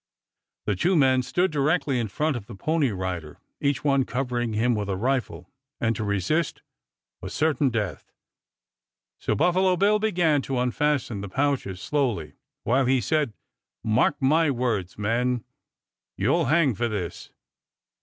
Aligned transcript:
The 0.65 0.75
two 0.75 0.95
men 0.95 1.21
stood 1.21 1.51
directly 1.51 1.99
in 1.99 2.07
front 2.07 2.35
of 2.35 2.47
the 2.47 2.55
pony 2.55 2.89
rider, 2.89 3.39
each 3.59 3.83
one 3.83 4.03
covering 4.03 4.53
him 4.53 4.73
with 4.73 4.89
a 4.89 4.97
rifle, 4.97 5.47
and 5.79 5.95
to 5.95 6.03
resist 6.03 6.63
was 7.21 7.35
certain 7.35 7.69
death. 7.69 8.11
So 9.19 9.35
Buffalo 9.35 9.77
Bill 9.77 9.99
began 9.99 10.41
to 10.41 10.57
unfasten 10.57 11.21
the 11.21 11.29
pouches 11.29 11.79
slowly, 11.81 12.33
while 12.63 12.87
he 12.87 12.99
said, 12.99 13.33
"Mark 13.83 14.19
my 14.19 14.49
words, 14.49 14.97
men, 14.97 15.43
you'll 16.17 16.45
hang 16.45 16.73
for 16.73 16.87
this." 16.87 17.29